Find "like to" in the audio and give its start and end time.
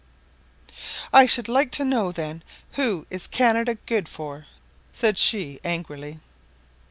1.47-1.85